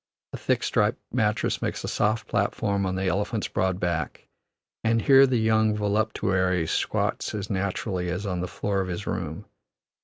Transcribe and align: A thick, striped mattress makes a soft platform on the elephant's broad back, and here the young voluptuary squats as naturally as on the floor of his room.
A 0.33 0.37
thick, 0.37 0.63
striped 0.63 0.97
mattress 1.13 1.61
makes 1.61 1.83
a 1.83 1.87
soft 1.87 2.25
platform 2.27 2.87
on 2.87 2.95
the 2.95 3.05
elephant's 3.05 3.47
broad 3.47 3.79
back, 3.79 4.27
and 4.83 5.03
here 5.03 5.27
the 5.27 5.37
young 5.37 5.75
voluptuary 5.77 6.65
squats 6.65 7.35
as 7.35 7.51
naturally 7.51 8.09
as 8.09 8.25
on 8.25 8.39
the 8.41 8.47
floor 8.47 8.81
of 8.81 8.87
his 8.87 9.05
room. 9.05 9.45